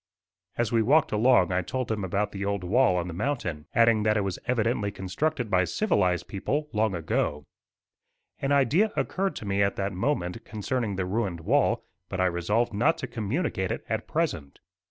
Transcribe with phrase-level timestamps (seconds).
[0.57, 4.01] As we walked along I told him about the old wall on the mountain, adding
[4.01, 7.45] that it was evidently constructed by civilized people, long ago.
[8.39, 12.73] An idea occurred to me at that moment concerning the ruined wall, but I resolved
[12.73, 14.57] not to communicate it at present.